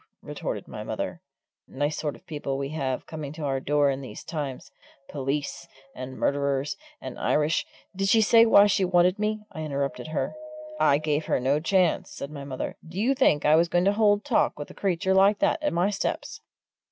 retorted 0.23 0.67
my 0.67 0.83
mother. 0.83 1.21
"Nice 1.67 1.95
sort 1.95 2.15
of 2.15 2.25
people 2.25 2.57
we 2.57 2.69
have 2.69 3.05
coming 3.05 3.31
to 3.33 3.43
our 3.43 3.59
door 3.59 3.91
in 3.91 4.01
these 4.01 4.23
times! 4.23 4.71
Police, 5.07 5.67
and 5.93 6.17
murderers, 6.17 6.75
and 6.99 7.19
Irish" 7.19 7.67
"Did 7.95 8.09
she 8.09 8.19
say 8.19 8.47
why 8.47 8.65
she 8.65 8.83
wanted 8.83 9.19
me?" 9.19 9.43
I 9.51 9.61
interrupted 9.61 10.07
her. 10.07 10.33
"I 10.79 10.97
gave 10.97 11.25
her 11.25 11.39
no 11.39 11.59
chance," 11.59 12.09
said 12.09 12.31
my 12.31 12.43
mother. 12.43 12.77
"Do 12.83 12.99
you 12.99 13.13
think 13.13 13.45
I 13.45 13.55
was 13.55 13.69
going 13.69 13.85
to 13.85 13.93
hold 13.93 14.25
talk 14.25 14.57
with 14.57 14.71
a 14.71 14.73
creature 14.73 15.13
like 15.13 15.37
that 15.37 15.61
at 15.61 15.71
my 15.71 15.91
steps?" 15.91 16.41